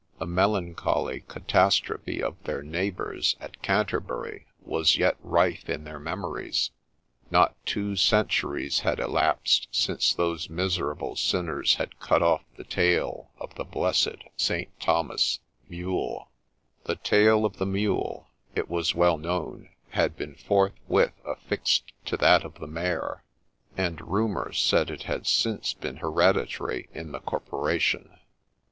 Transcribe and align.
The 0.17 0.25
melancholy 0.25 1.25
catastrophe 1.27 2.23
of 2.23 2.35
their 2.45 2.63
neighbours 2.63 3.35
at 3.39 3.61
Canterbury 3.61 4.47
was 4.59 4.97
yet 4.97 5.15
rife 5.21 5.65
hi 5.67 5.75
their 5.77 5.99
memories: 5.99 6.71
not 7.29 7.55
two 7.67 7.95
centuries 7.95 8.79
had 8.79 8.99
elapsed 8.99 9.67
since 9.69 10.11
those 10.11 10.49
miserable 10.49 11.15
sinners 11.15 11.75
had 11.75 11.99
cut 11.99 12.23
off 12.23 12.41
the 12.55 12.63
tail 12.63 13.29
of 13.37 13.53
the 13.53 13.63
blessed 13.63 14.17
St. 14.37 14.69
Thomas's 14.79 15.39
mule. 15.69 16.31
The 16.85 16.95
tail 16.95 17.45
of 17.45 17.57
the 17.57 17.67
mule, 17.67 18.27
it 18.55 18.71
was 18.71 18.95
well 18.95 19.19
known, 19.19 19.69
had 19.91 20.17
been 20.17 20.33
forthwith 20.33 21.13
affixed 21.23 21.91
to 22.05 22.17
that 22.17 22.43
of 22.43 22.55
the 22.55 22.65
Mayor; 22.65 23.23
and 23.77 24.01
rumour 24.01 24.51
said 24.51 24.89
it 24.89 25.03
had 25.03 25.27
since 25.27 25.75
been 25.75 25.97
hereditary 25.97 26.89
in 26.91 27.11
the 27.11 27.19
corporation. 27.19 28.17